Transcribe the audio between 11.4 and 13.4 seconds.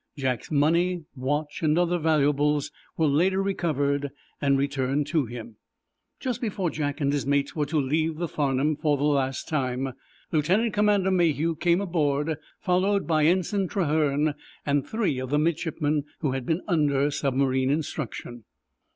came aboard, followed by